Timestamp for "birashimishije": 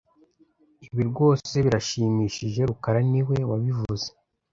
1.65-2.61